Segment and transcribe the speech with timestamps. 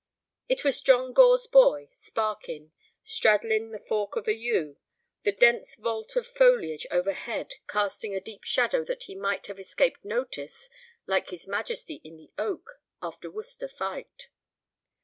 [0.49, 2.71] It was John Gore's boy, Sparkin,
[3.03, 4.77] straddling the fork of a yew,
[5.21, 9.59] the dense vault of foliage overhead casting so deep a shadow that he might have
[9.59, 10.71] escaped notice
[11.05, 14.29] like his Majesty in the oak after Worcester fight.